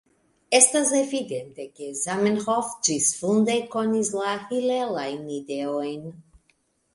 [0.59, 6.11] Estas evidente, ke Zamenhof ĝisfunde konis la hilelajn ideojn.